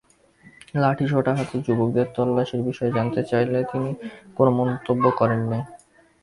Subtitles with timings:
[0.75, 3.89] লাঠিসোঁটা হাতে যুবকদের তল্লাশির বিষয়ে জানতে চাইলে তিনি
[4.37, 5.59] কোনো মন্তব্য করেননি।